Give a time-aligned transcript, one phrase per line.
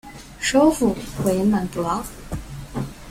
[0.39, 0.95] 首府
[1.25, 2.03] 为曼布劳。